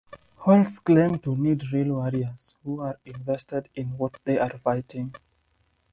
Holtz 0.37 0.79
claims 0.79 1.21
to 1.21 1.35
need 1.35 1.71
real 1.71 1.93
warriors 1.97 2.55
who 2.63 2.79
are 2.81 2.97
invested 3.05 3.69
in 3.75 3.89
what 3.99 4.17
they 4.23 4.39
are 4.39 4.57
fighting. 4.57 5.13